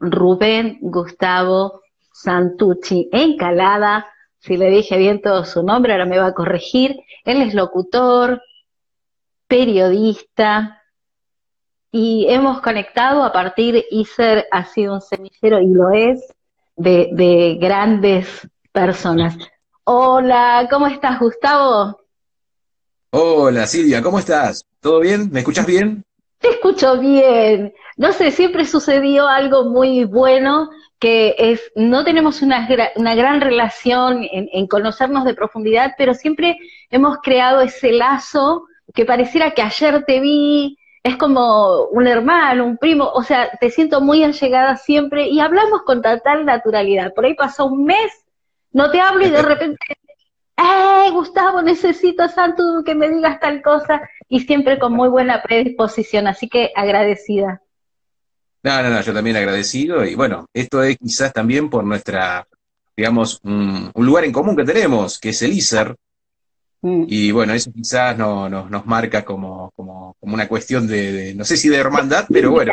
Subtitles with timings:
[0.00, 4.06] Rubén Gustavo Santucci, Encalada,
[4.38, 6.96] si le dije bien todo su nombre, ahora me va a corregir.
[7.24, 8.42] Él es locutor,
[9.46, 10.80] periodista,
[11.92, 16.34] y hemos conectado a partir, Iser ha sido un semillero y lo es,
[16.76, 18.26] de, de grandes
[18.72, 19.36] personas.
[19.84, 22.00] Hola, ¿cómo estás, Gustavo?
[23.10, 24.64] Hola, Silvia, ¿cómo estás?
[24.80, 25.30] ¿Todo bien?
[25.32, 26.04] ¿Me escuchas bien?
[26.40, 27.74] Te escucho bien.
[27.98, 32.66] No sé, siempre sucedió algo muy bueno, que es, no tenemos una,
[32.96, 36.56] una gran relación en, en, conocernos de profundidad, pero siempre
[36.90, 38.64] hemos creado ese lazo
[38.94, 43.68] que pareciera que ayer te vi, es como un hermano, un primo, o sea, te
[43.68, 47.12] siento muy allegada siempre y hablamos con total naturalidad.
[47.12, 48.24] Por ahí pasó un mes,
[48.72, 49.84] no te hablo y de repente,
[50.56, 54.00] ¡eh, Gustavo, necesito, Santo, que me digas tal cosa!
[54.30, 57.60] Y siempre con muy buena predisposición, así que agradecida.
[58.62, 62.46] No, no, no, yo también agradecido y bueno, esto es quizás también por nuestra,
[62.96, 65.94] digamos, un, un lugar en común que tenemos, que es el ISER,
[66.82, 67.04] Mm.
[67.08, 71.56] Y bueno, eso quizás no, nos marca como, como, como una cuestión de, no sé
[71.56, 72.72] si de hermandad, pero bueno.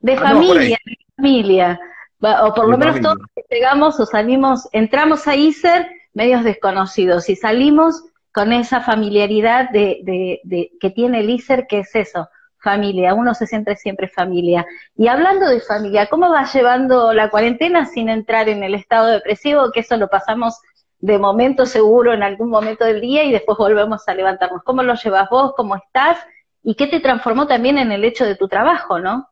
[0.00, 1.80] De familia, de familia.
[2.20, 3.18] O por lo menos todos
[3.50, 8.04] llegamos o salimos, entramos a ISER medios desconocidos y salimos
[8.36, 13.32] con esa familiaridad de, de, de, que tiene el ISER, que es eso, familia, uno
[13.32, 14.66] se siente siempre familia.
[14.94, 19.72] Y hablando de familia, ¿cómo vas llevando la cuarentena sin entrar en el estado depresivo?
[19.72, 20.60] Que eso lo pasamos
[20.98, 24.62] de momento seguro en algún momento del día y después volvemos a levantarnos.
[24.64, 25.54] ¿Cómo lo llevas vos?
[25.56, 26.18] ¿Cómo estás?
[26.62, 29.30] ¿Y qué te transformó también en el hecho de tu trabajo, no?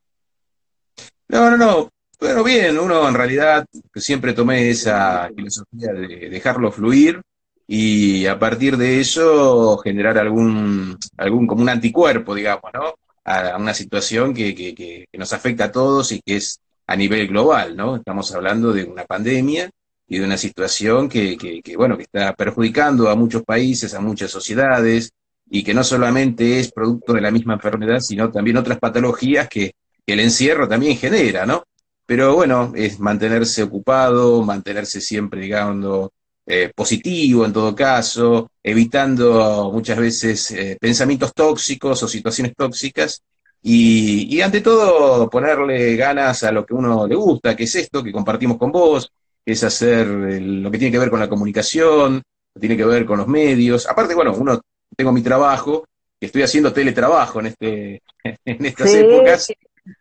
[1.28, 1.90] No, no, no.
[2.18, 3.66] Bueno, bien, uno en realidad
[3.96, 7.20] siempre tomé esa filosofía de dejarlo fluir
[7.66, 12.94] y a partir de eso generar algún, algún como un anticuerpo, digamos, ¿no?
[13.24, 17.28] A una situación que, que, que nos afecta a todos y que es a nivel
[17.28, 17.96] global, ¿no?
[17.96, 19.70] Estamos hablando de una pandemia
[20.06, 24.30] y de una situación que, que, bueno, que está perjudicando a muchos países, a muchas
[24.30, 25.12] sociedades,
[25.48, 29.74] y que no solamente es producto de la misma enfermedad, sino también otras patologías que,
[30.06, 31.64] el encierro también genera, ¿no?
[32.04, 36.10] Pero bueno, es mantenerse ocupado, mantenerse siempre, digamos,
[36.46, 43.22] eh, positivo en todo caso, evitando muchas veces eh, pensamientos tóxicos o situaciones tóxicas,
[43.62, 48.02] y, y ante todo ponerle ganas a lo que uno le gusta, que es esto
[48.02, 49.10] que compartimos con vos,
[49.44, 52.22] es hacer lo que tiene que ver con la comunicación, lo
[52.54, 53.86] que tiene que ver con los medios.
[53.86, 54.60] Aparte, bueno, uno
[54.96, 55.86] tengo mi trabajo,
[56.20, 58.02] que estoy haciendo teletrabajo en este
[58.44, 59.52] en estas épocas,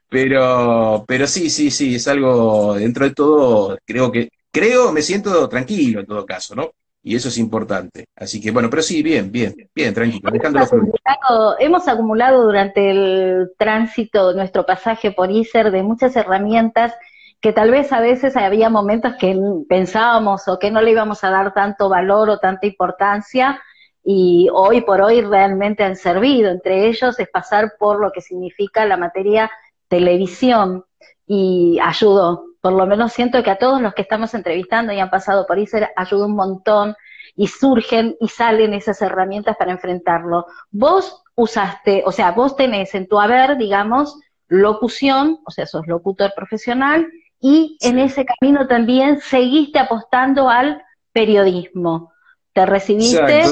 [0.10, 5.50] pero pero sí, sí, sí, es algo dentro de todo, creo que creo, me siento
[5.50, 6.72] tranquilo en todo caso, ¿no?
[7.02, 8.06] Y eso es importante.
[8.16, 13.52] Así que bueno, pero sí, bien, bien, bien, tranquilo, hemos acumulado, hemos acumulado durante el
[13.58, 16.94] tránsito, nuestro pasaje por ISER, de muchas herramientas
[17.42, 19.38] que tal vez a veces había momentos que
[19.68, 23.62] pensábamos o que no le íbamos a dar tanto valor o tanta importancia
[24.02, 26.52] y hoy por hoy realmente han servido.
[26.52, 29.52] Entre ellos es pasar por lo que significa la materia
[29.90, 30.86] televisión
[31.28, 32.53] y ayudó.
[32.64, 35.60] Por lo menos siento que a todos los que estamos entrevistando y han pasado por
[35.60, 36.96] ISER ayudó un montón
[37.36, 40.46] y surgen y salen esas herramientas para enfrentarlo.
[40.72, 46.32] Vos usaste, o sea, vos tenés en tu haber, digamos, locución, o sea, sos locutor
[46.34, 47.06] profesional,
[47.42, 50.82] y en ese camino también seguiste apostando al
[51.12, 52.14] periodismo.
[52.54, 53.44] ¿Te recibiste?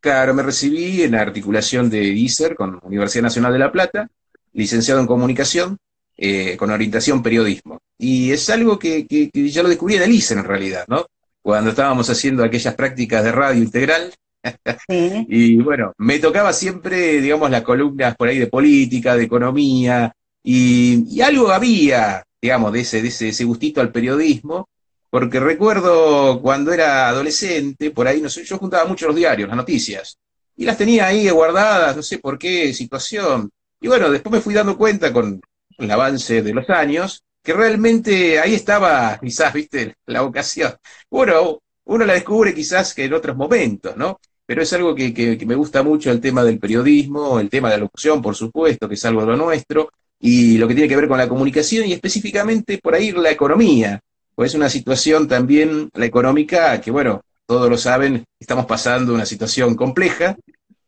[0.00, 4.10] Claro, me recibí en la articulación de ISER con Universidad Nacional de La Plata,
[4.52, 5.78] licenciado en comunicación,
[6.16, 7.80] eh, con orientación periodismo.
[7.98, 11.06] Y es algo que, que, ya lo descubrí en el en realidad, ¿no?
[11.42, 14.12] Cuando estábamos haciendo aquellas prácticas de radio integral.
[14.88, 20.12] y bueno, me tocaba siempre, digamos, las columnas por ahí de política, de economía,
[20.42, 24.68] y, y algo había digamos, de ese, de ese, gustito al periodismo,
[25.10, 29.56] porque recuerdo cuando era adolescente, por ahí, no sé, yo juntaba mucho los diarios, las
[29.56, 30.18] noticias,
[30.56, 33.50] y las tenía ahí guardadas, no sé por qué, situación.
[33.80, 35.40] Y bueno, después me fui dando cuenta con
[35.78, 40.74] el avance de los años, que realmente ahí estaba, quizás, viste, la vocación.
[41.10, 44.18] Bueno, uno la descubre quizás que en otros momentos, ¿no?
[44.44, 47.68] Pero es algo que, que, que me gusta mucho el tema del periodismo, el tema
[47.68, 49.90] de la locución, por supuesto, que es algo de lo nuestro,
[50.20, 54.00] y lo que tiene que ver con la comunicación y específicamente por ahí la economía,
[54.34, 59.26] pues es una situación también, la económica, que bueno, todos lo saben, estamos pasando una
[59.26, 60.36] situación compleja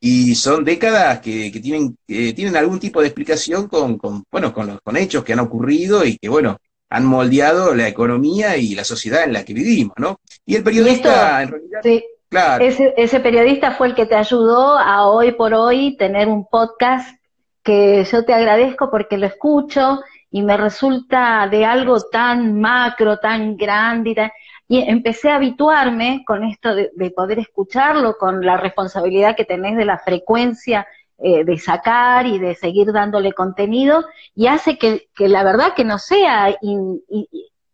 [0.00, 4.68] y son décadas que, que tienen, tienen algún tipo de explicación con, con bueno, con,
[4.68, 6.58] los, con hechos que han ocurrido y que bueno,
[6.90, 10.20] han moldeado la economía y la sociedad en la que vivimos, ¿no?
[10.46, 11.80] Y el periodista, en realidad,
[12.28, 12.64] claro.
[12.64, 17.18] Ese, ese periodista fue el que te ayudó a hoy por hoy tener un podcast
[17.62, 20.00] que yo te agradezco porque lo escucho
[20.30, 24.30] y me resulta de algo tan macro, tan grande y tan,
[24.68, 29.86] y empecé a habituarme con esto de, poder escucharlo, con la responsabilidad que tenés de
[29.86, 30.86] la frecuencia
[31.16, 34.04] eh, de sacar y de seguir dándole contenido,
[34.34, 36.54] y hace que, la verdad que no sea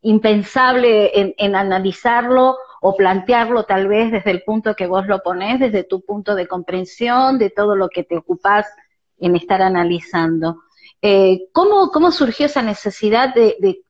[0.03, 5.83] impensable en, analizarlo o plantearlo tal vez desde el punto que vos lo ponés, desde
[5.83, 8.67] tu punto de comprensión, de todo lo que te ocupás
[9.19, 10.63] en estar analizando.
[11.03, 13.83] Eh, ¿cómo, ¿Cómo surgió esa necesidad de,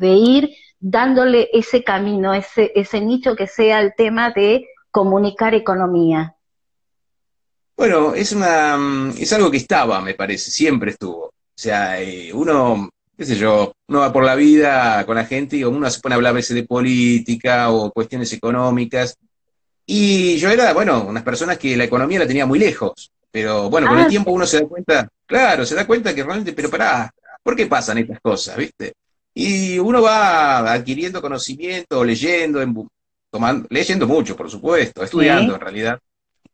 [0.00, 0.50] ir
[0.82, 6.34] dándole ese camino, ese, ese nicho que sea el tema de comunicar economía?
[7.76, 11.26] Bueno, es una mm, es algo que estaba, me parece, siempre estuvo.
[11.26, 15.56] O sea, eh, uno, qué sé yo, uno va por la vida con la gente
[15.56, 19.16] y uno se pone a hablar a veces de política o cuestiones económicas.
[19.86, 23.10] Y yo era, bueno, unas personas que la economía la tenía muy lejos.
[23.30, 26.22] Pero bueno, con el ah, tiempo uno se da cuenta, claro, se da cuenta que
[26.22, 27.10] realmente, pero pará,
[27.42, 28.92] ¿por qué pasan estas cosas, viste?
[29.34, 32.60] Y uno va adquiriendo conocimiento, leyendo,
[33.30, 35.98] tomando, leyendo mucho, por supuesto, estudiando en realidad,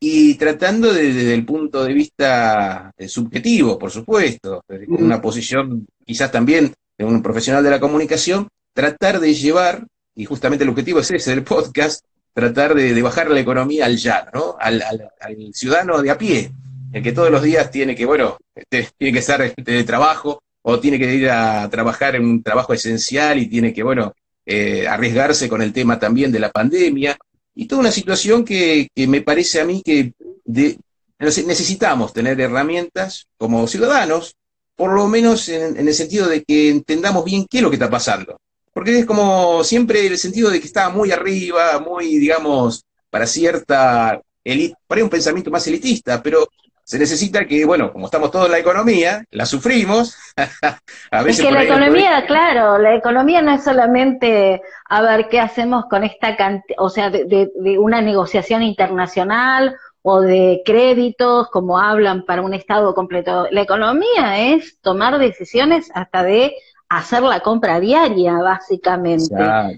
[0.00, 6.30] y tratando desde el punto de vista eh, subjetivo, por supuesto, con una posición quizás
[6.30, 9.84] también de un profesional de la comunicación, tratar de llevar,
[10.14, 14.30] y justamente el objetivo es ese del podcast, tratar de, bajar la economía al llano,
[14.32, 14.56] ¿no?
[14.60, 14.82] Al,
[15.52, 16.52] ciudadano de a pie,
[16.92, 20.78] el que todos los días tiene que, bueno, este, tiene que estar de trabajo, o
[20.78, 24.12] tiene que ir a trabajar en un trabajo esencial y tiene que, bueno,
[24.44, 27.16] eh, arriesgarse con el tema también de la pandemia,
[27.54, 30.12] y toda una situación que, me parece a mí que
[31.18, 34.36] necesitamos tener herramientas como ciudadanos,
[34.76, 37.88] por lo menos en, el sentido de que entendamos bien qué es lo que está
[37.88, 38.38] pasando.
[38.74, 44.20] Porque es como siempre el sentido de que está muy arriba, muy, digamos, para cierta
[44.44, 46.46] élite, para un pensamiento más elitista, pero
[46.88, 50.16] se necesita que, bueno, como estamos todos en la economía, la sufrimos.
[51.10, 55.38] a veces es que la economía, claro, la economía no es solamente a ver qué
[55.38, 62.24] hacemos con esta cantidad, o sea, de, una negociación internacional o de créditos, como hablan
[62.24, 63.48] para un Estado completo.
[63.50, 66.54] La economía es tomar decisiones hasta de
[66.88, 69.36] hacer la compra diaria, básicamente,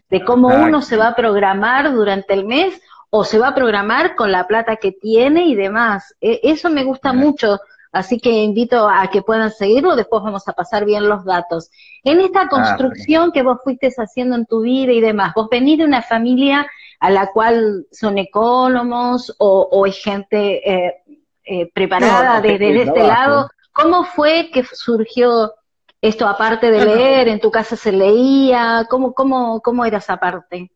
[0.08, 2.80] de cómo uno se va a programar durante el mes
[3.10, 6.14] o se va a programar con la plata que tiene y demás.
[6.20, 7.58] E, eso me gusta mucho,
[7.92, 11.70] así que invito a que puedan seguirlo, después vamos a pasar bien los datos.
[12.04, 15.78] En esta ah, construcción que vos fuiste haciendo en tu vida y demás, vos venís
[15.78, 16.66] de una familia
[17.00, 21.02] a la cual son ecónomos o, o es gente eh,
[21.44, 23.50] eh, preparada desde este lado.
[23.72, 25.52] ¿Cómo fue que surgió
[26.00, 27.28] esto aparte de leer?
[27.28, 28.86] ¿En tu casa se leía?
[28.88, 30.70] ¿Cómo, cómo, cómo era esa parte?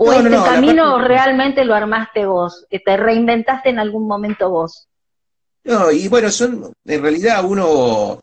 [0.00, 2.66] ¿O este camino realmente lo armaste vos?
[2.70, 4.86] que ¿Te reinventaste en algún momento vos?
[5.64, 8.20] No, y bueno, son, en realidad uno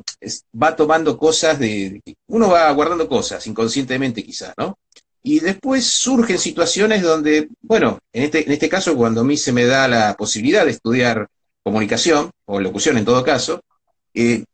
[0.62, 4.80] va tomando cosas de, uno va guardando cosas inconscientemente quizás, ¿no?
[5.22, 9.52] Y después surgen situaciones donde, bueno, en este, en este caso cuando a mí se
[9.52, 11.28] me da la posibilidad de estudiar
[11.62, 13.60] comunicación, o locución en todo caso,
[14.14, 14.46] eh,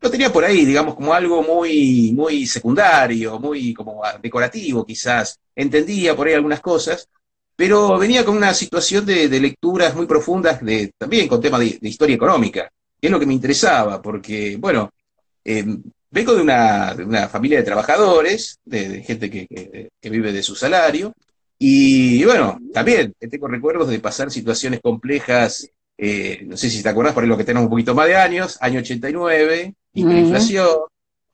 [0.00, 5.38] lo tenía por ahí, digamos, como algo muy, muy secundario, muy como decorativo quizás.
[5.54, 7.08] Entendía por ahí algunas cosas,
[7.54, 12.16] pero venía con una situación de, lecturas muy profundas, de, también con temas de, historia
[12.16, 14.90] económica, que es lo que me interesaba, porque, bueno,
[15.44, 15.66] eh,
[16.10, 19.46] vengo de una, de una, familia de trabajadores, de, gente que,
[20.00, 21.12] que, vive de su salario,
[21.58, 27.12] y bueno, también tengo recuerdos de pasar situaciones complejas, eh, no sé si te acordás,
[27.12, 30.68] por ahí lo que tenemos un poquito más de años, año 89, inflación,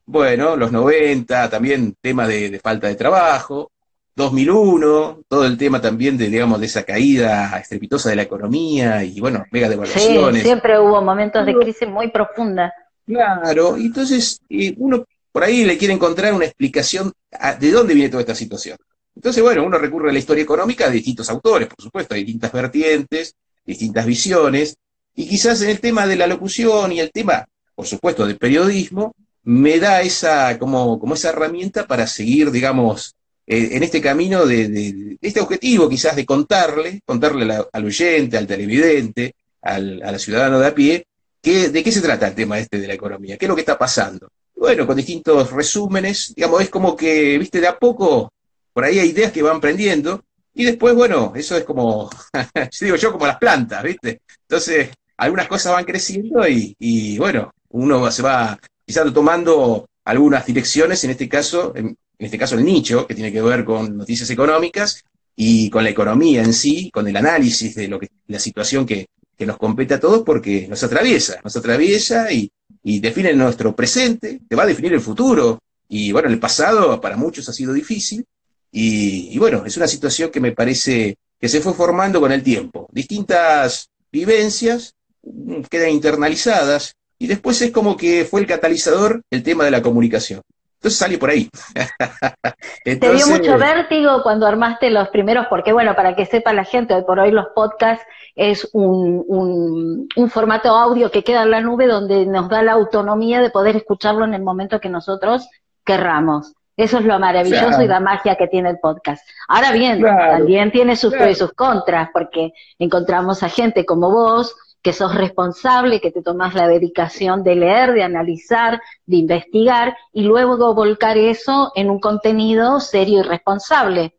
[0.06, 3.70] bueno, los 90, también tema de, falta de trabajo,
[4.14, 9.20] 2001, todo el tema también de, digamos, de esa caída estrepitosa de la economía y,
[9.20, 10.42] bueno, mega devaluaciones.
[10.42, 12.72] Sí, siempre hubo momentos de crisis muy profunda.
[13.06, 14.40] Claro, entonces
[14.78, 17.12] uno por ahí le quiere encontrar una explicación
[17.60, 18.78] de dónde viene toda esta situación.
[19.14, 22.52] Entonces, bueno, uno recurre a la historia económica de distintos autores, por supuesto, hay distintas
[22.52, 23.34] vertientes,
[23.64, 24.76] distintas visiones,
[25.14, 29.14] y quizás en el tema de la locución y el tema por supuesto, de periodismo,
[29.44, 33.14] me da esa, como, como esa herramienta para seguir, digamos,
[33.46, 39.36] eh, en este camino de, este objetivo quizás de contarle, contarle al oyente, al televidente,
[39.62, 41.06] al, ciudadano de a pie,
[41.40, 43.60] que, de qué se trata el tema este de la economía, qué es lo que
[43.60, 44.28] está pasando.
[44.56, 48.32] Bueno, con distintos resúmenes, digamos, es como que, viste, de a poco,
[48.72, 52.10] por ahí hay ideas que van prendiendo, y después, bueno, eso es como,
[52.80, 54.22] digo yo, como las plantas, ¿viste?
[54.48, 61.04] Entonces, algunas cosas van creciendo y, y bueno, uno se va quizás tomando algunas direcciones,
[61.04, 65.04] en este caso, en, este caso el nicho, que tiene que ver con noticias económicas
[65.34, 69.06] y con la economía en sí, con el análisis de lo que la situación que,
[69.38, 72.50] nos compete a todos, porque nos atraviesa, nos atraviesa y,
[72.82, 75.58] define nuestro presente, te va a definir el futuro.
[75.88, 78.24] Y bueno, en el pasado para muchos ha sido difícil.
[78.72, 82.88] Y, bueno, es una situación que me parece que se fue formando con el tiempo.
[82.92, 89.64] Distintas vivencias mm, quedan internalizadas y después es como que fue el catalizador el tema
[89.64, 90.42] de la comunicación.
[90.76, 91.48] Entonces sale por ahí.
[92.84, 95.46] ¿Te dio mucho vértigo cuando armaste los primeros?
[95.48, 98.04] Porque bueno, para que sepa la gente, hoy por hoy los podcasts
[98.34, 103.40] es un, un, formato audio que queda en la nube donde nos da la autonomía
[103.40, 105.48] de poder escucharlo en el momento que nosotros
[105.84, 106.52] querramos.
[106.76, 109.26] Eso es lo maravilloso y la magia que tiene el podcast.
[109.48, 114.54] Ahora bien, también tiene sus pros y sus contras, porque encontramos a gente como vos,
[114.86, 120.22] que sos responsable, que te tomas la dedicación de leer, de analizar, de investigar y
[120.22, 124.14] luego volcar eso en un contenido serio y responsable.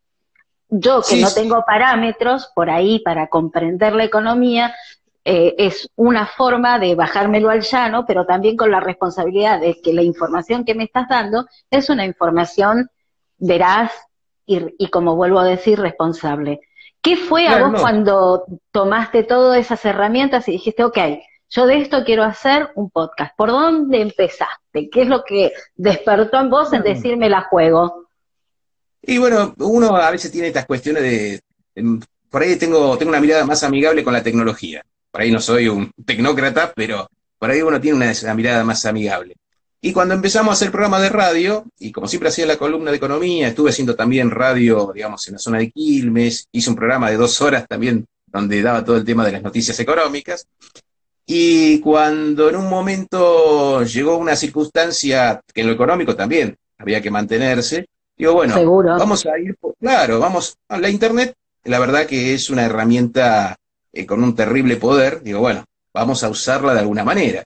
[0.67, 4.75] Yo que no tengo parámetros por ahí para comprender la economía,
[5.24, 9.93] eh, es una forma de bajármelo al llano, pero también con la responsabilidad de que
[9.93, 12.89] la información que me estás dando es una información
[13.38, 13.93] veraz
[14.45, 16.59] y como vuelvo a decir, responsable.
[17.07, 20.97] ¿Qué fue a vos cuando tomaste todas esas herramientas y dijiste, ok,
[21.49, 23.33] yo de esto quiero hacer un podcast?
[23.37, 24.89] ¿Por dónde empezaste?
[24.91, 28.09] ¿Qué es lo que despertó en vos en decirme la juego?
[29.01, 31.41] Y bueno, uno a veces tiene estas cuestiones de,
[32.29, 34.83] por ahí tengo, tengo una mirada más amigable con la tecnología.
[35.09, 37.09] Por ahí no soy un tecnócrata, pero
[37.39, 39.33] por ahí uno tiene una mirada más amigable.
[39.79, 42.98] Y cuando empezamos a hacer programa de radio, y como siempre hacía la columna de
[42.98, 47.17] economía, estuve haciendo también radio, digamos, en la zona de Quilmes, hice un programa de
[47.17, 50.48] dos horas también donde daba todo el tema de las noticias económicas.
[51.25, 57.12] Y cuando en un momento llegó una circunstancia que en lo económico también había que
[57.12, 62.50] mantenerse, digo, bueno, vamos a ir, claro, vamos a la Internet, la verdad que es
[62.50, 63.57] una herramienta
[63.91, 67.43] eh, con un terrible poder, digo, bueno, vamos a usarla de alguna manera.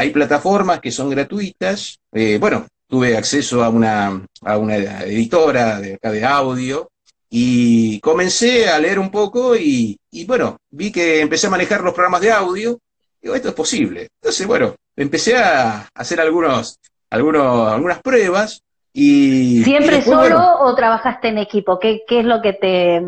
[0.00, 1.98] Hay plataformas que son gratuitas.
[2.10, 6.88] Eh, bueno, tuve acceso a una, a una editora de acá de audio
[7.28, 12.22] y comencé a leer un poco y, bueno, vi que empecé a manejar los programas
[12.22, 12.78] de audio.
[13.20, 14.08] Digo, esto es posible.
[14.22, 16.78] Entonces, bueno, empecé a hacer algunos,
[17.10, 18.62] algunos, algunas pruebas
[18.94, 19.62] y...
[19.64, 21.78] ¿Siempre solo o trabajaste en equipo?
[21.78, 23.02] ¿Qué, qué es lo que te,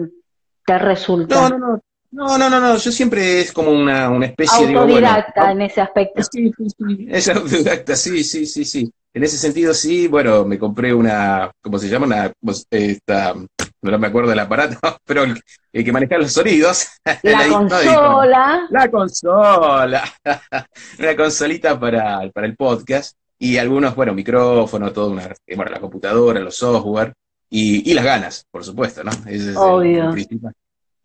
[0.66, 1.48] te resulta?
[1.48, 1.80] No, no, no.
[2.12, 4.74] No, no, no, no, yo siempre es como una, una especie de...
[4.74, 6.22] Autodidacta en ese aspecto.
[6.22, 8.92] Sí, sí, sí, es autodidacta, sí, sí, sí, sí.
[9.14, 12.06] En ese sentido, sí, bueno, me compré una, ¿cómo se llama?
[12.06, 12.32] Una,
[12.70, 14.76] esta, no me acuerdo del aparato,
[15.06, 15.42] pero el,
[15.72, 16.86] que maneja los sonidos.
[17.22, 18.66] La, consola.
[18.70, 20.04] La consola.
[20.98, 23.16] una consolita para, para el podcast.
[23.38, 27.14] Y algunos, bueno, micrófonos, todo una, bueno, la computadora, los software.
[27.48, 29.10] Y, y las ganas, por supuesto, ¿no?
[29.26, 30.04] Ese es Obvio.
[30.04, 30.54] el principal.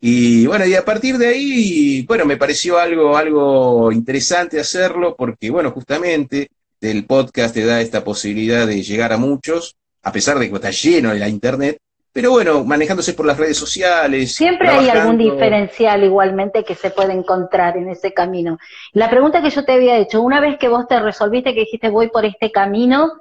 [0.00, 5.50] Y bueno, y a partir de ahí, bueno, me pareció algo, algo interesante hacerlo porque,
[5.50, 6.50] bueno, justamente
[6.80, 10.70] el podcast te da esta posibilidad de llegar a muchos, a pesar de que está
[10.70, 11.78] lleno de la internet,
[12.12, 14.34] pero bueno, manejándose por las redes sociales.
[14.34, 18.58] Siempre hay algún diferencial igualmente que se puede encontrar en ese camino.
[18.92, 21.88] La pregunta que yo te había hecho, una vez que vos te resolviste que dijiste
[21.88, 23.12] voy por este camino,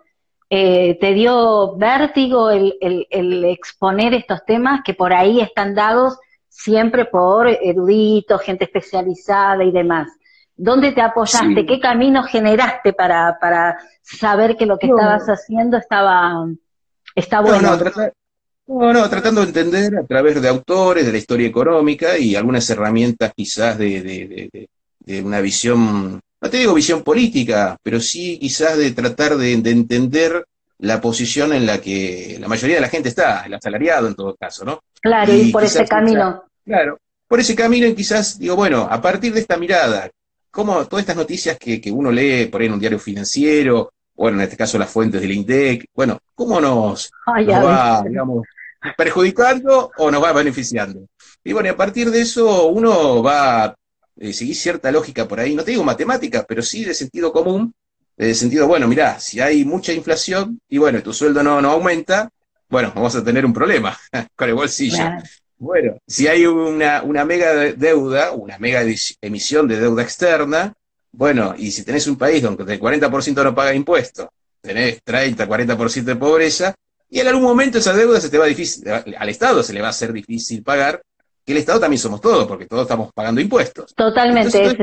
[0.50, 6.18] eh, ¿te dio vértigo el, el exponer estos temas que por ahí están dados
[6.58, 10.10] siempre por eruditos, gente especializada y demás.
[10.56, 11.66] ¿Dónde te apoyaste?
[11.68, 16.48] ¿Qué camino generaste para, para saber que lo que estabas haciendo estaba,
[17.14, 17.78] está bueno?
[18.66, 22.70] No, no, tratando de entender a través de autores, de la historia económica y algunas
[22.70, 28.78] herramientas quizás de, de, de, una visión, no te digo visión política, pero sí quizás
[28.78, 30.44] de tratar de, entender
[30.80, 34.36] la posición en la que la mayoría de la gente está, el asalariado en todo
[34.36, 34.82] caso, ¿no?
[35.00, 36.47] Claro, y, por ese camino.
[36.68, 40.10] Claro, por ese camino quizás digo, bueno, a partir de esta mirada,
[40.52, 44.44] como todas estas noticias que, uno lee por ahí en un diario financiero, bueno, en
[44.44, 48.46] este caso las fuentes del INDEC, bueno, ¿cómo nos, va, digamos,
[48.98, 51.08] perjudicando o nos va beneficiando?
[51.42, 53.76] Y bueno, a partir de eso uno va a
[54.18, 57.74] eh, seguir cierta lógica por ahí, no te digo matemática, pero sí de sentido común,
[58.18, 62.30] de sentido, bueno, mirá, si hay mucha inflación y bueno, tu sueldo no, no aumenta,
[62.68, 63.98] bueno, vamos a tener un problema
[64.36, 65.04] con el bolsillo.
[65.60, 68.84] Bueno, si hay una, una mega deuda, una mega
[69.22, 70.74] emisión de deuda externa,
[71.12, 74.28] bueno, y si tenés un país donde el 40% no paga impuestos,
[74.62, 76.76] tenés 30, 40% de pobreza,
[77.10, 79.88] y en algún momento esa deuda se te va difícil, al Estado se le va
[79.88, 81.02] a hacer difícil pagar,
[81.44, 83.96] que el Estado también somos todos, porque todos estamos pagando impuestos.
[83.96, 84.76] Totalmente.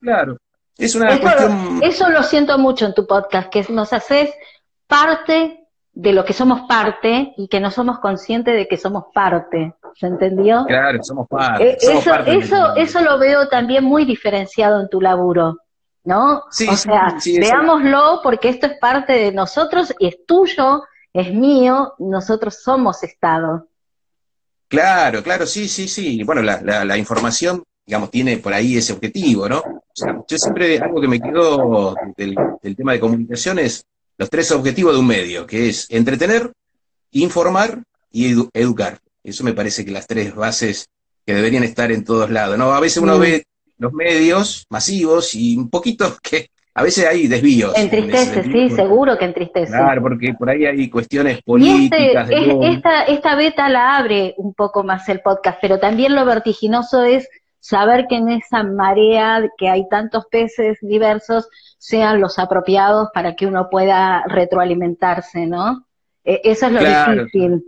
[0.00, 0.36] claro.
[0.76, 1.80] Es una eso, cuestión...
[1.82, 4.30] eso lo siento mucho en tu podcast, que nos haces
[4.86, 5.59] parte
[5.92, 9.74] de lo que somos parte y que no somos conscientes de que somos parte.
[9.94, 10.64] ¿Se entendió?
[10.66, 11.70] Claro, somos parte.
[11.70, 15.58] Eh, eso, eso, eso lo veo también muy diferenciado en tu laburo.
[16.04, 16.44] ¿no?
[16.50, 21.32] Sí, o sea, sí, veámoslo porque esto es parte de nosotros y es tuyo, es
[21.32, 23.68] mío, nosotros somos Estado.
[24.68, 26.22] Claro, claro, sí, sí, sí.
[26.22, 29.58] Bueno, la, la, la información, digamos, tiene por ahí ese objetivo, ¿no?
[29.58, 33.84] O sea, yo siempre, algo que me quedó del, del tema de comunicación es
[34.20, 36.52] los tres objetivos de un medio, que es entretener,
[37.12, 38.98] informar y edu- educar.
[39.24, 40.88] Eso me parece que las tres bases
[41.26, 42.72] que deberían estar en todos lados, ¿no?
[42.72, 43.20] A veces uno Mm.
[43.20, 43.44] ve
[43.78, 47.72] los medios masivos y un poquito que a veces hay desvíos.
[47.76, 49.72] Entristece, sí, seguro que entristece.
[49.72, 52.30] Claro, porque por ahí hay cuestiones Y este, políticas.
[52.30, 52.74] es- lobby.
[52.74, 57.26] esta, esta beta la abre un poco más el podcast, pero también lo vertiginoso es
[57.60, 61.48] saber que en esa marea que hay tantos peces diversos
[61.78, 65.86] sean los apropiados para que uno pueda retroalimentarse, ¿no?
[66.24, 67.22] Eh, eso es lo Claro.
[67.24, 67.64] difícil.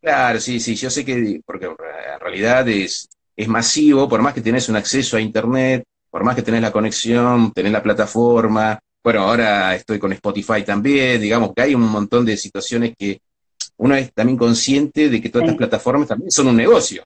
[0.00, 4.40] Claro, sí, sí, yo sé que, porque en realidad es, es masivo, por más que
[4.40, 9.20] tenés un acceso a Internet, por más que tenés la conexión, tenés la plataforma, bueno,
[9.22, 13.18] ahora estoy con Spotify también, digamos que hay un montón de situaciones que
[13.78, 15.50] uno es también consciente de que todas Sí.
[15.52, 17.02] estas plataformas también son un negocio.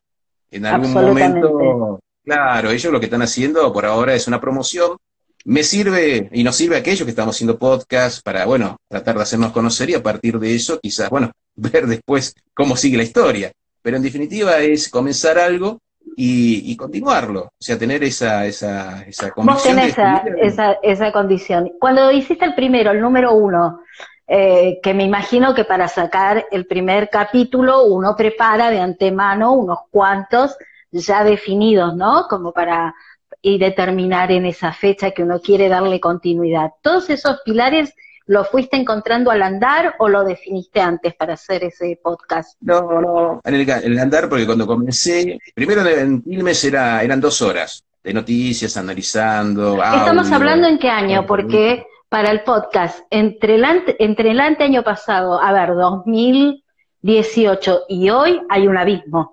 [0.50, 4.96] En algún momento, claro, ellos lo que están haciendo por ahora es una promoción.
[5.44, 9.22] Me sirve y nos sirve a aquellos que estamos haciendo podcast para, bueno, tratar de
[9.22, 13.52] hacernos conocer y a partir de eso quizás, bueno, ver después cómo sigue la historia.
[13.82, 15.80] Pero en definitiva es comenzar algo
[16.16, 17.42] y, y continuarlo.
[17.42, 21.72] O sea, tener esa, esa, esa Vos de tenés esa, esa, esa condición.
[21.80, 23.80] Cuando hiciste el primero, el número uno,
[24.28, 29.80] eh, que me imagino que para sacar el primer capítulo uno prepara de antemano unos
[29.90, 30.56] cuantos
[30.92, 32.26] ya definidos, ¿no?
[32.28, 32.94] Como para
[33.40, 36.70] y determinar en esa fecha que uno quiere darle continuidad.
[36.80, 37.92] ¿Todos esos pilares
[38.26, 42.56] los fuiste encontrando al andar o lo definiste antes para hacer ese podcast?
[42.60, 47.84] No, no, en el, andar, porque cuando comencé, primero en Quilmes era, eran dos horas
[48.02, 49.82] de noticias, analizando.
[49.82, 50.36] Estamos audio.
[50.36, 54.82] hablando en qué año, porque para el podcast, entre el, ante, entre el ante año
[54.84, 59.31] pasado, a ver, 2018 y hoy hay un abismo.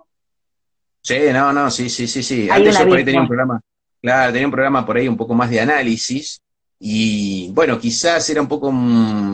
[1.01, 2.43] Sí, no, no, sí, sí, sí, sí.
[2.43, 3.62] Hay Antes yo por ahí tenía un programa,
[4.01, 6.41] claro, tenía un programa por ahí un poco más de análisis
[6.79, 8.71] y bueno, quizás era un poco,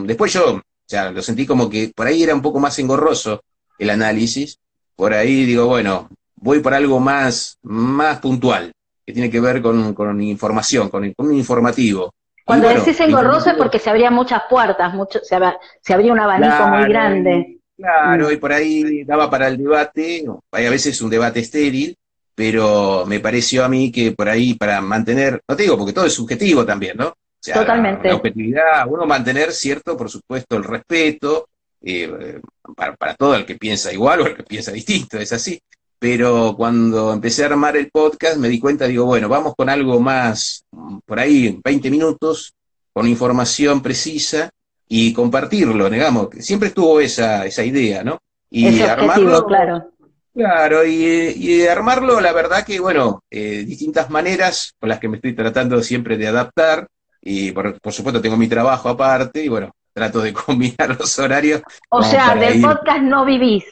[0.05, 3.41] después yo, o sea, lo sentí como que por ahí era un poco más engorroso
[3.77, 4.57] el análisis,
[4.95, 8.71] por ahí digo, bueno, voy por algo más, más puntual,
[9.05, 12.13] que tiene que ver con, con información, con, con un informativo.
[12.45, 16.13] Cuando bueno, decís engorroso es porque se abrían muchas puertas, mucho, se, ab- se abría
[16.13, 17.59] un abanico muy grande.
[17.77, 21.95] Claro, y por ahí daba para el debate, hay a veces un debate estéril,
[22.33, 26.05] pero me pareció a mí que por ahí para mantener, no te digo porque todo
[26.05, 27.07] es subjetivo también, ¿no?
[27.07, 28.05] O sea, Totalmente.
[28.05, 31.49] La, la objetividad, uno mantener cierto, por supuesto, el respeto
[31.81, 32.41] eh,
[32.75, 35.59] para, para todo el que piensa igual o el que piensa distinto, es así.
[35.99, 39.99] Pero cuando empecé a armar el podcast me di cuenta, digo, bueno, vamos con algo
[39.99, 42.53] más, mm, por ahí 20 minutos,
[42.91, 44.49] con información precisa
[44.87, 48.19] y compartirlo, digamos, siempre estuvo esa, esa idea, ¿no?
[48.49, 49.91] Y Ese objetivo, armarlo, claro.
[50.33, 55.17] claro, y, y armarlo, la verdad que, bueno, eh, distintas maneras con las que me
[55.17, 56.87] estoy tratando siempre de adaptar,
[57.21, 61.61] y por, por supuesto tengo mi trabajo aparte, y bueno, trato de combinar los horarios.
[61.89, 63.63] O sea, del ir- podcast no vivís.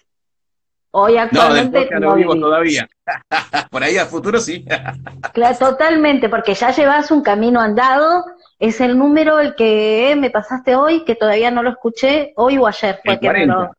[0.95, 2.87] Hoy actualmente no no vivo todavía.
[3.71, 4.63] por ahí a futuro sí.
[5.33, 8.23] Claro, totalmente, porque ya llevas un camino andado.
[8.59, 12.67] Es el número el que me pasaste hoy, que todavía no lo escuché, hoy o
[12.67, 13.53] ayer fue El que me 40.
[13.55, 13.71] lo...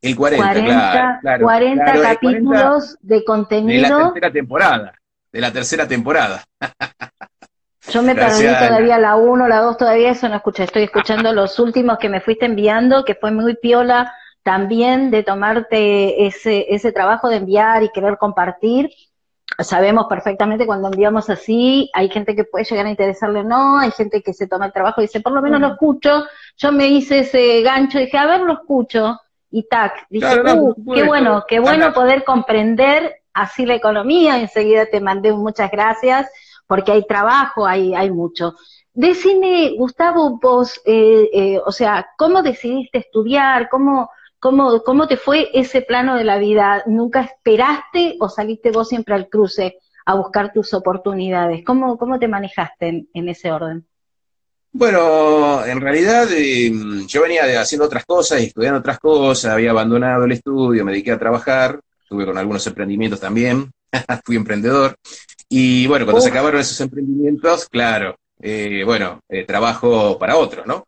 [0.00, 3.98] El 40, 40, claro, claro, 40 claro, el 40 capítulos de de la contenido.
[4.12, 4.92] tercera temporada.
[5.32, 6.44] De la tercera temporada.
[7.90, 8.68] Yo me perdí Gracias, Ana.
[8.68, 10.62] todavía la 1, la 2, todavía eso no escuché.
[10.62, 14.12] Estoy escuchando los últimos que me fuiste enviando, que fue muy piola
[14.42, 18.90] también de tomarte ese, ese trabajo de enviar y querer compartir.
[19.58, 23.90] Sabemos perfectamente cuando enviamos así, hay gente que puede llegar a interesarle o no, hay
[23.90, 26.24] gente que se toma el trabajo y dice, por lo menos lo escucho.
[26.56, 29.18] Yo me hice ese gancho, dije, a ver, lo escucho.
[29.50, 31.94] Y tac, dije, Claro, no, por uh, qué bueno, qué bueno Ana.
[31.94, 34.38] poder comprender así la economía.
[34.38, 36.30] Enseguida te mandé muchas gracias
[36.66, 38.54] porque hay trabajo, hay, hay mucho.
[38.92, 43.68] Decime, Gustavo, vos, eh, eh, o sea, ¿cómo decidiste estudiar?
[43.68, 44.08] ¿Cómo,
[44.40, 46.82] cómo, ¿Cómo te fue ese plano de la vida?
[46.86, 51.64] ¿Nunca esperaste o saliste vos siempre al cruce a buscar tus oportunidades?
[51.64, 53.86] ¿Cómo, cómo te manejaste en, en ese orden?
[54.72, 56.70] Bueno, en realidad eh,
[57.06, 60.92] yo venía de- haciendo otras cosas y estudiando otras cosas, había abandonado el estudio, me
[60.92, 63.70] dediqué a trabajar, estuve con algunos emprendimientos también,
[64.24, 64.94] fui emprendedor.
[65.48, 70.84] Y bueno, cuando se acabaron esos emprendimientos, claro, eh, bueno, eh, trabajo para otros, ¿no?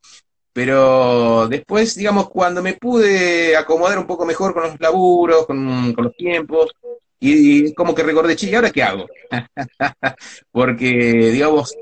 [0.53, 6.05] Pero después, digamos, cuando me pude acomodar un poco mejor con los laburos, con, con
[6.05, 6.71] los tiempos,
[7.25, 9.07] y como que recordé, che, ¿y ahora qué hago?
[10.51, 11.73] Porque, digamos,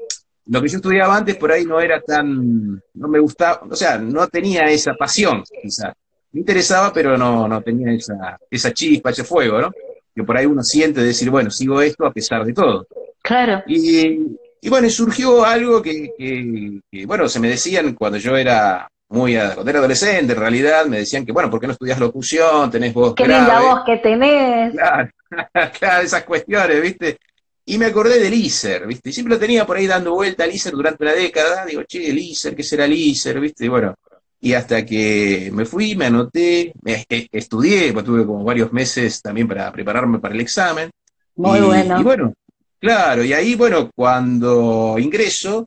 [0.46, 3.98] lo que yo estudiaba antes por ahí no era tan, no me gustaba, o sea,
[3.98, 5.94] no tenía esa pasión, quizás.
[6.32, 9.70] Me interesaba, pero no, no tenía esa, esa chispa, ese fuego, ¿no?
[10.14, 12.86] Que por ahí uno siente de decir, bueno, sigo esto a pesar de todo.
[13.22, 13.62] Claro.
[13.66, 19.34] Y, y bueno, surgió algo que, que, bueno, se me decían cuando yo era muy,
[19.34, 22.70] cuando era adolescente, en realidad, me decían que, bueno, ¿por qué no estudias locución?
[22.70, 24.72] Tenés voz Qué linda voz que tenés.
[24.72, 25.10] Claro,
[25.78, 27.18] claro, esas cuestiones, ¿viste?
[27.66, 29.10] Y me acordé del ISER, ¿viste?
[29.10, 31.64] Y siempre lo tenía por ahí dando vuelta al ISER durante la década.
[31.66, 33.38] Digo, che, el ISER, ¿qué será el ISER?
[33.40, 33.64] ¿Viste?
[33.64, 33.94] Y bueno,
[34.40, 39.46] y hasta que me fui, me anoté, me, estudié, pues tuve como varios meses también
[39.46, 40.90] para prepararme para el examen.
[41.36, 42.00] Muy bueno.
[42.00, 42.32] Y bueno,
[42.80, 45.66] claro, y ahí, bueno, cuando ingreso,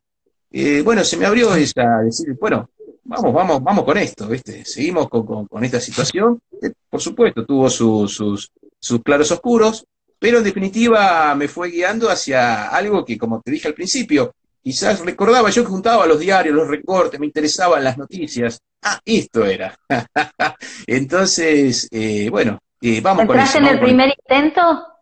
[0.52, 2.70] eh, bueno, se me abrió esa, decir, bueno,
[3.04, 4.66] vamos, vamos, vamos con esto, ¿viste?
[4.66, 6.40] Seguimos con, con, esta situación.
[6.62, 9.86] Eh, por supuesto, tuvo sus, sus, sus claros oscuros,
[10.20, 15.02] pero en definitiva me fue guiando hacia algo que, como te dije al principio, quizás
[15.02, 18.60] recordaba, yo que juntaba los diarios, los recortes, me interesaban las noticias.
[18.82, 19.78] Ah, esto era.
[20.88, 23.58] Entonces, eh, bueno, eh, vamos con eso.
[23.58, 24.93] en el primer intento?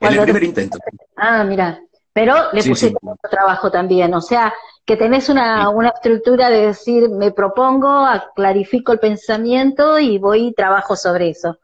[0.00, 0.78] En el primer intento.
[1.16, 1.80] Ah, mira.
[2.12, 2.92] Pero le puse
[3.30, 4.52] trabajo también, o sea,
[4.84, 10.52] que tenés una, una estructura de decir, me propongo, clarifico el pensamiento y voy y
[10.52, 11.58] trabajo sobre eso.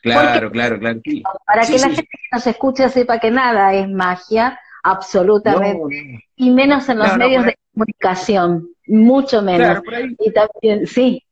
[0.00, 1.00] Claro, claro, claro.
[1.44, 6.88] Para que la gente que nos escuche sepa que nada es magia, absolutamente, y menos
[6.88, 9.82] en los medios de comunicación, mucho menos.
[10.20, 11.24] Y también, sí.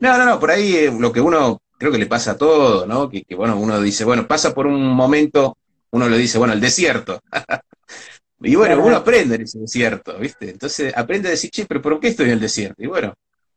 [0.00, 2.86] No, no, no, por ahí eh, lo que uno creo que le pasa a todo,
[2.86, 3.10] ¿no?
[3.10, 5.58] Que, bueno, uno dice, bueno, pasa por un momento,
[5.90, 7.20] uno le dice, bueno, el desierto.
[8.40, 10.50] y bueno, uno aprende en ese desierto, ¿viste?
[10.50, 12.82] Entonces aprende a decir, che, pero ¿por qué estoy en el desierto?
[12.82, 13.14] Y bueno,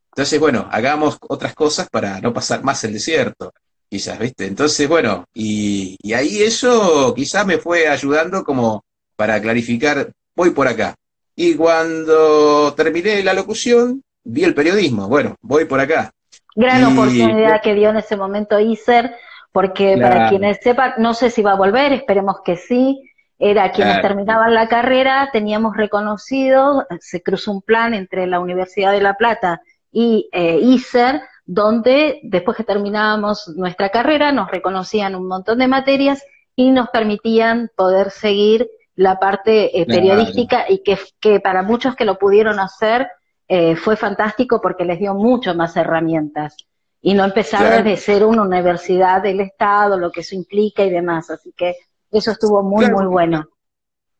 [0.08, 3.54] entonces, bueno, hagamos otras cosas para no pasar más el desierto
[3.90, 4.46] quizás, ¿viste?
[4.48, 8.84] Entonces, bueno, y, ahí eso quizás me fue ayudando como
[9.16, 10.96] para clarificar, voy por acá.
[11.36, 16.12] Y cuando terminé la locución, vi el periodismo, bueno, voy por acá.
[16.56, 19.14] Gran oportunidad que dio en ese momento ISER,
[19.52, 23.02] porque para quienes sepan, no sé si va a volver, esperemos que sí,
[23.38, 29.02] era quienes terminaban la carrera, teníamos reconocido, se cruzó un plan entre la Universidad de
[29.02, 35.60] La Plata y eh, ISER, donde después que terminábamos nuestra carrera nos reconocían un montón
[35.60, 36.24] de materias
[36.56, 42.06] y nos permitían poder seguir la parte eh, periodística y que, que, para muchos que
[42.06, 43.10] lo pudieron hacer
[43.48, 46.56] eh, fue fantástico porque les dio mucho más herramientas
[47.02, 51.30] y no empezar desde ser una universidad del Estado, lo que eso implica y demás.
[51.30, 51.76] Así que
[52.12, 53.48] eso estuvo muy, muy bueno.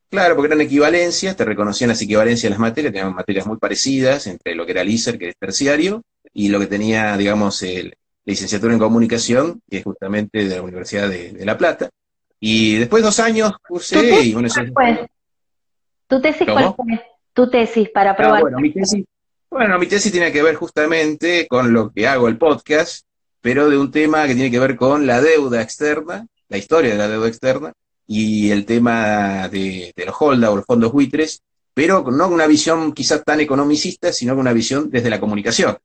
[0.08, 4.28] Claro, porque eran equivalencias, te reconocían las equivalencias de las materias, teníamos materias muy parecidas
[4.28, 7.96] entre lo que era el ISER, que es terciario, y lo que tenía, digamos, el,
[8.26, 11.88] licenciatura en comunicación, que es justamente de la Universidad de, La Plata.
[12.38, 14.48] Y después de dos años cursé y bueno,
[16.08, 17.02] ¿Tu tesis cuál fue?
[17.32, 18.42] ¿Tu tesis para ah, probar?
[18.42, 19.04] bueno, mi tesis,
[19.50, 23.06] bueno, mi tesis tiene que ver justamente con lo que hago el podcast,
[23.40, 26.98] pero de un tema que tiene que ver con la deuda externa, la historia de
[26.98, 27.72] la deuda externa,
[28.06, 31.42] y el tema de, de los holda o los fondos buitres,
[31.74, 35.76] pero no con una visión quizás tan economicista, sino con una visión desde la comunicación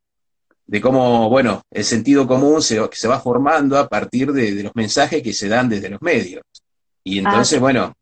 [0.71, 5.21] de cómo, bueno, el sentido común se, se va formando a partir de, los mensajes
[5.21, 6.43] que se dan desde los medios.
[7.03, 7.93] Y ah, entonces, bueno,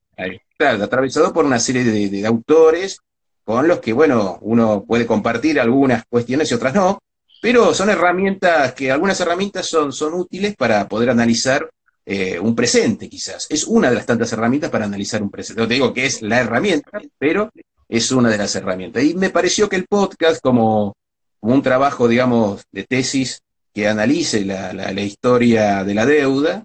[0.56, 3.00] claro, atravesado por una serie de, autores
[3.50, 7.00] con los que, bueno, uno puede compartir algunas cuestiones y otras no,
[7.42, 11.68] pero son herramientas que, algunas herramientas son, son útiles para poder analizar
[12.06, 13.48] eh, un presente, quizás.
[13.50, 15.64] Es una de las tantas herramientas para analizar un presente.
[15.64, 17.50] No te digo que es la herramienta, pero
[17.88, 19.04] es una de las herramientas.
[19.04, 20.96] Y me pareció que el podcast, como
[21.40, 23.42] un trabajo, digamos, de tesis
[23.74, 26.64] que analice la, la, historia de la deuda,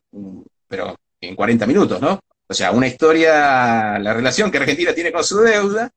[0.69, 2.21] pero en 40 minutos, ¿no?
[2.47, 5.91] O sea, una historia, la relación que Argentina tiene con su deuda,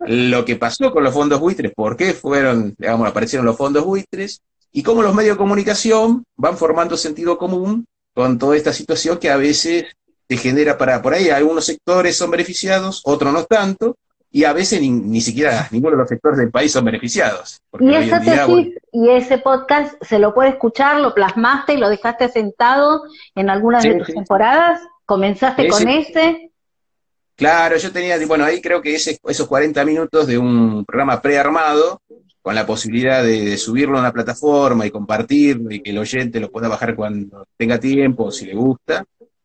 [0.00, 4.42] lo que pasó con los fondos buitres, por qué fueron, digamos, aparecieron los fondos buitres,
[4.72, 9.30] y cómo los medios de comunicación van formando sentido común con toda esta situación que
[9.30, 9.84] a veces
[10.26, 13.96] te genera para por ahí, algunos sectores son beneficiados, otros no tanto,
[14.30, 17.60] y a veces ni, siquiera ninguno de los sectores del país son beneficiados.
[17.78, 23.02] Y, y ese podcast se lo puede escuchar, lo plasmaste y lo dejaste sentado
[23.36, 26.43] en algunas de tus temporadas, comenzaste con ese.
[27.36, 32.00] Claro, yo tenía, bueno, ahí creo que ese, esos 40 minutos de un programa prearmado,
[32.44, 36.50] con la posibilidad de, subirlo a una plataforma y compartirlo y que el oyente lo
[36.50, 39.02] pueda bajar cuando tenga tiempo, si le gusta.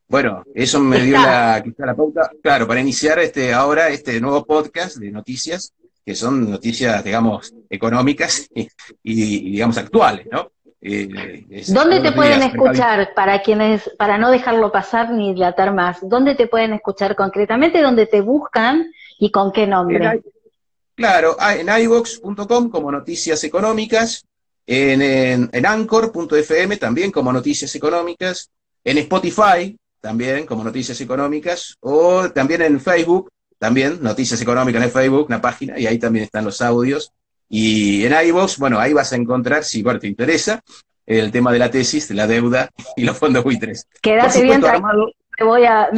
[0.10, 4.98] Bueno, eso me dio la, la pauta, claro, para iniciar este ahora este nuevo podcast
[4.98, 5.72] de noticias,
[6.06, 8.50] que son noticias, digamos, económicas
[9.04, 10.52] y, digamos, actuales, ¿no?
[10.82, 15.98] Eh, ¿Dónde te pueden escuchar para quienes, para no dejarlo pasar ni dilatar más?
[16.02, 17.82] ¿Dónde te pueden escuchar concretamente?
[17.82, 18.90] ¿Dónde te buscan
[19.20, 20.22] ¿Y con qué nombre?
[20.96, 24.26] claro, ah, en iVox.com como Noticias Económicas,
[24.66, 28.50] en, en, en Anchor.fm también como Noticias Económicas,
[28.84, 35.26] en Spotify también como Noticias Económicas, o también en Facebook, también Noticias Económicas en Facebook,
[35.28, 37.12] una página, y ahí también están los audios.
[37.50, 40.62] Y en iVox, bueno, ahí vas a encontrar, si te interesa,
[41.06, 43.88] el tema de la tesis, de la deuda y los fondos buitres.
[44.02, 44.62] Quédate bien,
[45.36, 45.90] te voy a,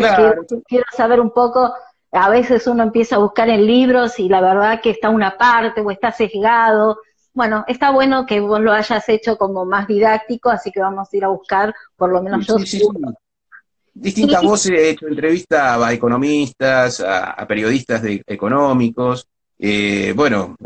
[0.67, 1.73] quiero, saber un poco,
[2.11, 5.81] a veces uno empieza a buscar en libros y la verdad que está una parte
[5.81, 6.99] o está sesgado.
[7.33, 11.17] Bueno, está bueno que vos lo hayas hecho como más didáctico, así que vamos a
[11.17, 12.55] ir a buscar, por lo menos yo.
[13.93, 19.27] Distintas voces, he hecho entrevistas a economistas, a, periodistas de, económicos,
[19.63, 20.57] eh, bueno,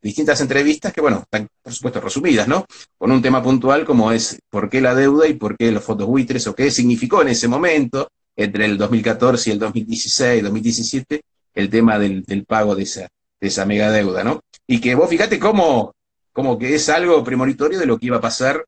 [0.00, 2.64] distintas entrevistas que, bueno, están por supuesto resumidas, ¿no?
[2.96, 6.06] Con un tema puntual como es por qué la deuda y por qué los fondos
[6.06, 11.20] buitres o qué significó en ese momento, entre el 2014 y el 2016, 2017,
[11.54, 13.08] el tema del, pago de esa,
[13.40, 14.40] de esa mega deuda, ¿no?
[14.66, 15.92] Y que vos fíjate cómo,
[16.32, 18.64] como que es algo premonitorio de lo que iba a pasar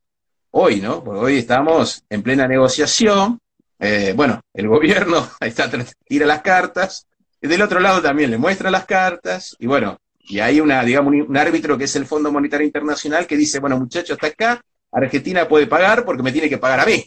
[0.51, 1.03] hoy, ¿no?
[1.03, 3.39] Porque hoy estamos en plena negociación,
[3.79, 5.71] eh, bueno, el gobierno está,
[6.07, 7.07] tira las cartas,
[7.49, 11.37] del otro lado también le muestra las cartas, y bueno, y hay una, digamos, un,
[11.37, 15.67] árbitro que es el Fondo Monetario Internacional que dice, bueno, muchachos, hasta acá, Argentina puede
[15.67, 17.05] pagar porque me tiene que pagar a mí.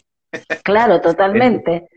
[0.62, 1.88] Claro, totalmente.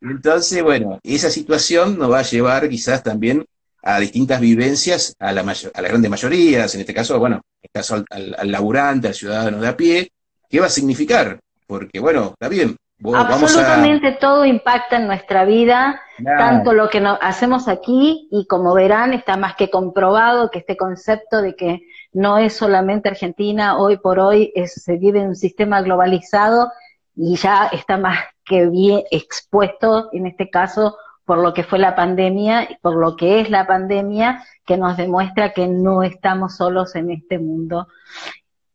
[0.00, 3.46] Entonces, bueno, esa situación nos va a llevar quizás también
[3.82, 7.70] a distintas vivencias a la, a las grandes mayorías, en este caso, bueno, en este
[7.72, 10.10] caso al, al laburante, al ciudadano de a pie,
[10.50, 11.40] ¿qué va a significar?
[11.66, 12.76] Porque, bueno, está bien,
[13.14, 19.36] Absolutamente todo impacta en nuestra vida, tanto lo que hacemos aquí y como verán está
[19.36, 21.82] más que comprobado que este concepto de que
[22.12, 26.72] no es solamente Argentina, hoy por hoy se vive en un sistema globalizado
[27.14, 31.94] y ya está más que bien expuesto en este caso por lo que fue la
[31.94, 36.94] pandemia y por lo que es la pandemia que nos demuestra que no estamos solos
[36.94, 37.88] en este mundo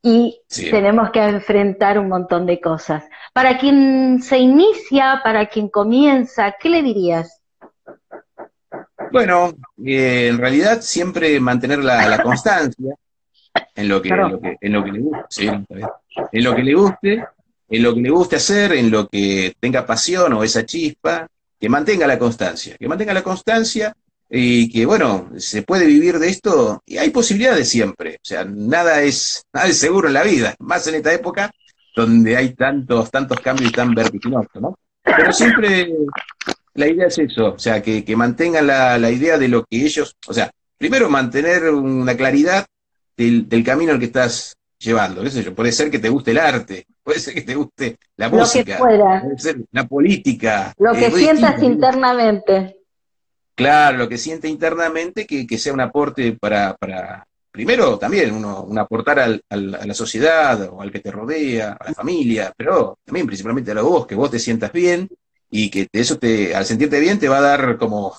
[0.03, 3.03] y tenemos que enfrentar un montón de cosas.
[3.33, 7.41] Para quien se inicia, para quien comienza, ¿qué le dirías?
[9.11, 9.51] Bueno,
[9.85, 12.95] eh, en realidad siempre mantener la, constancia
[13.75, 15.45] en lo que, en lo que, le guste,
[16.31, 17.25] en lo que le guste,
[17.69, 21.27] en lo que le guste hacer, en lo que tenga pasión o esa chispa,
[21.59, 23.95] que mantenga la constancia, que mantenga la constancia
[24.33, 29.01] y que bueno, se puede vivir de esto y hay posibilidades siempre, o sea, nada
[29.01, 31.51] es, nada es seguro en la vida, más en esta época
[31.93, 34.77] donde hay tantos, tantos cambios tan vertiginosos, ¿no?
[35.03, 35.91] Pero siempre
[36.75, 39.83] la idea es eso, o sea, que, que mantengan la, la, idea de lo que
[39.83, 42.65] ellos, o sea, primero mantener una claridad
[43.17, 46.31] del, del camino al que estás llevando, qué sé yo, puede ser que te guste
[46.31, 50.73] el arte, puede ser que te guste la música, puede ser la política.
[50.77, 52.80] Lo que sientas internamente.
[53.61, 58.79] Claro, lo que siente internamente, que, sea un aporte para, para primero también uno, un
[58.79, 63.27] aportar al, a la sociedad o al que te rodea, a la familia, pero también
[63.27, 65.07] principalmente a vos, que vos te sientas bien
[65.51, 68.17] y que eso te, al sentirte bien te va a dar como,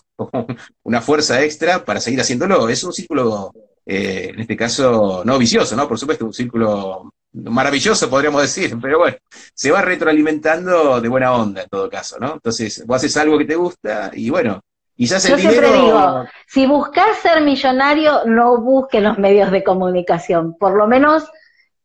[0.85, 2.69] una fuerza extra para seguir haciéndolo.
[2.69, 3.53] Es un círculo,
[3.85, 5.89] eh, en este caso, no vicioso, ¿no?
[5.89, 9.17] Por supuesto, un círculo maravilloso, podríamos decir, pero bueno,
[9.55, 12.35] se va retroalimentando de buena onda en todo caso, ¿no?
[12.35, 14.63] Entonces, vos haces algo que te gusta y bueno,
[15.07, 20.57] yo siempre digo, si buscas ser millonario, no busques los medios de comunicación.
[20.59, 21.31] Por lo menos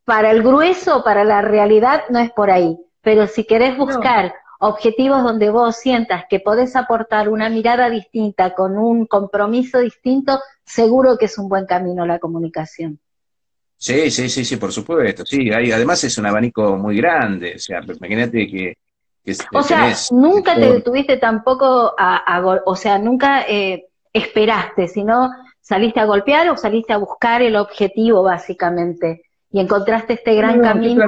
[0.05, 2.77] para el grueso, para la realidad, no es por ahí.
[3.01, 8.77] Pero si querés buscar objetivos donde vos sientas que podés aportar una mirada distinta, con
[8.77, 12.99] un compromiso distinto, seguro que es un buen camino la comunicación.
[13.77, 15.23] Sí, sí, sí, sí, por supuesto.
[15.25, 17.53] Sí, hay, además es un abanico muy grande.
[17.55, 18.73] O sea, imagínate que
[19.53, 25.29] o sea, nunca te detuviste tampoco a, o sea, nunca eh, esperaste, sino
[25.61, 31.05] saliste a golpear o saliste a buscar el objetivo básicamente y encontraste este gran camino.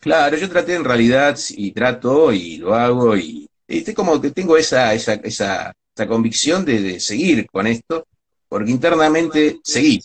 [0.00, 3.48] claro, yo traté en realidad y trato y lo hago y,
[3.94, 8.06] como que tengo esa, esa, esa, esa convicción de, seguir con esto,
[8.48, 10.00] porque internamente seguí.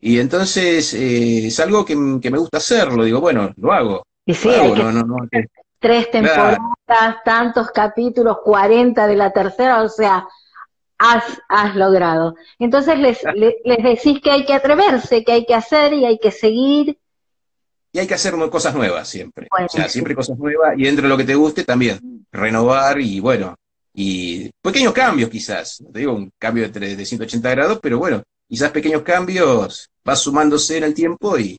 [0.00, 4.06] Y entonces eh, es algo que, que, me gusta hacerlo, digo, bueno, lo hago.
[4.26, 4.48] Y sí,
[5.80, 6.58] tres temporadas,
[7.24, 10.28] tantos capítulos, 40 de la tercera, o sea,
[10.98, 12.36] has, has logrado.
[12.58, 16.30] Entonces les, les, decís que hay que atreverse, que hay que hacer y hay que
[16.30, 16.98] seguir.
[17.92, 19.48] Y hay que hacer cosas nuevas siempre.
[19.50, 22.26] o sea, siempre cosas nuevas y dentro de lo que te guste también.
[22.30, 23.56] Renovar y bueno,
[23.92, 25.80] y pequeños cambios quizás.
[25.80, 30.20] No te digo un cambio de, de 180 grados, pero bueno, quizás pequeños cambios vas
[30.20, 31.58] sumándose en el tiempo y,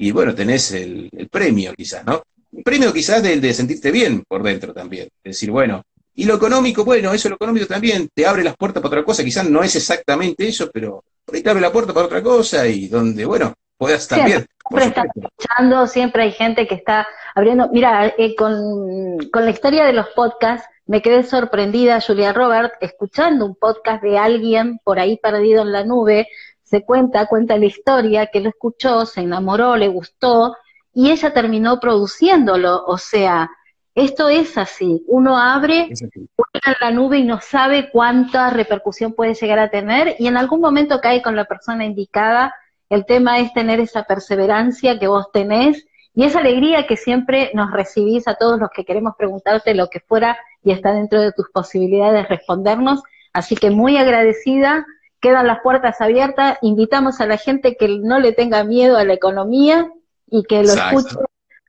[0.00, 2.22] y bueno, tenés el, premio quizás, ¿no?
[2.52, 5.08] Un premio quizás del de sentirte bien por dentro también.
[5.24, 5.82] Es decir, bueno,
[6.14, 9.24] Y lo económico, bueno, eso lo económico también te abre las puertas para otra cosa,
[9.24, 12.66] quizás no es exactamente eso, pero por ahí te abre la puerta para otra cosa
[12.66, 14.44] y donde, bueno, puedas también.
[14.68, 17.68] Siempre están escuchando, siempre hay gente que está abriendo.
[17.72, 23.46] Mira, eh, con, con la historia de los podcasts, me quedé sorprendida, Julia Robert, escuchando
[23.46, 26.28] un podcast de alguien por ahí perdido en la nube,
[26.64, 30.54] se cuenta, cuenta la historia, que lo escuchó, se enamoró, le gustó,
[30.92, 33.50] y ella terminó produciéndolo, o sea,
[33.94, 39.58] esto es así, uno abre, en la nube y no sabe cuánta repercusión puede llegar
[39.58, 42.54] a tener, y en algún momento cae con la persona indicada,
[42.88, 47.70] el tema es tener esa perseverancia que vos tenés, y esa alegría que siempre nos
[47.70, 51.48] recibís a todos los que queremos preguntarte lo que fuera y está dentro de tus
[51.50, 53.02] posibilidades respondernos.
[53.32, 54.84] Así que muy agradecida,
[55.20, 59.14] quedan las puertas abiertas, invitamos a la gente que no le tenga miedo a la
[59.14, 59.88] economía
[60.30, 61.16] y que lo escuche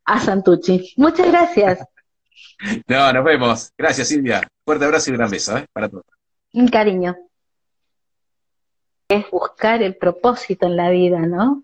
[0.06, 0.94] a Santucci.
[0.98, 1.80] Muchas gracias.
[2.88, 3.72] No, nos vemos.
[3.76, 4.48] Gracias, Silvia.
[4.64, 5.66] Fuerte abrazo y un gran beso ¿eh?
[5.74, 6.06] para todos.
[6.54, 7.18] Un cariño.
[9.08, 11.64] Es buscar el propósito en la vida, ¿no?